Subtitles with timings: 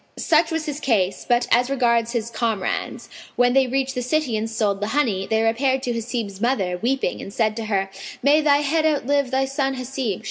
[0.17, 4.49] Such was his case; but as regards his comrades, when they reached the city and
[4.49, 7.87] sold the honey, they repaired to Hasib's mother, weeping, and said to her,
[8.23, 10.19] "May thy head outlive thy son Hasib!"